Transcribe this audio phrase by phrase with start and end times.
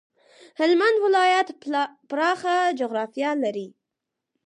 [0.59, 1.47] هلمند ولایت
[2.09, 3.67] پراخه جغرافيه لري.